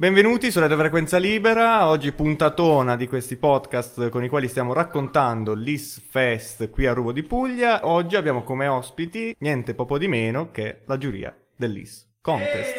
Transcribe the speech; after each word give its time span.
Benvenuti 0.00 0.50
su 0.50 0.60
Radio 0.60 0.78
Frequenza 0.78 1.18
Libera, 1.18 1.86
oggi 1.86 2.12
puntatona 2.12 2.96
di 2.96 3.06
questi 3.06 3.36
podcast 3.36 4.08
con 4.08 4.24
i 4.24 4.30
quali 4.30 4.48
stiamo 4.48 4.72
raccontando 4.72 5.52
l'IS 5.52 6.00
Fest 6.08 6.70
qui 6.70 6.86
a 6.86 6.94
Rubo 6.94 7.12
di 7.12 7.22
Puglia. 7.22 7.86
Oggi 7.86 8.16
abbiamo 8.16 8.42
come 8.42 8.66
ospiti 8.66 9.36
niente 9.40 9.74
poco 9.74 9.98
di 9.98 10.08
meno 10.08 10.50
che 10.52 10.84
la 10.86 10.96
giuria 10.96 11.36
dell'IS 11.54 12.12
Contest. 12.22 12.76